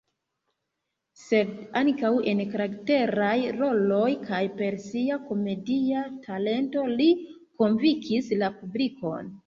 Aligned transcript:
Sed 1.23 1.51
ankaŭ 1.81 2.11
en 2.31 2.41
karakteraj 2.55 3.35
roloj 3.59 4.09
kaj 4.25 4.41
per 4.57 4.81
sia 4.89 5.21
komedia 5.31 6.09
talento 6.27 6.91
li 6.99 7.13
konvinkis 7.63 8.37
la 8.45 8.55
publikon. 8.63 9.35